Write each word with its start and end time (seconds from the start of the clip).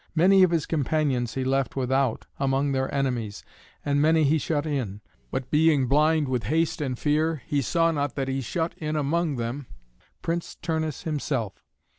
Many 0.15 0.41
of 0.41 0.49
his 0.49 0.65
companions 0.65 1.35
he 1.35 1.43
left 1.43 1.75
without 1.75 2.25
among 2.39 2.71
their 2.71 2.91
enemies, 2.91 3.43
and 3.85 4.01
many 4.01 4.23
he 4.23 4.39
shut 4.39 4.65
in. 4.65 5.01
But 5.29 5.51
being 5.51 5.85
blind 5.85 6.27
with 6.27 6.45
haste 6.45 6.81
and 6.81 6.97
fear, 6.97 7.43
he 7.45 7.61
saw 7.61 7.91
not 7.91 8.15
that 8.15 8.27
he 8.27 8.41
shut 8.41 8.73
in 8.77 8.95
among 8.95 9.35
them 9.35 9.67
Prince 10.23 10.55
Turnus 10.55 11.03
himself. 11.03 11.63